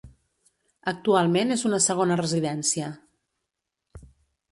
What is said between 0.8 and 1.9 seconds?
Actualment és una